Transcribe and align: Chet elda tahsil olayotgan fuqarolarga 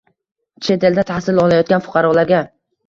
Chet 0.69 0.87
elda 0.91 1.03
tahsil 1.11 1.45
olayotgan 1.45 1.87
fuqarolarga 1.89 2.45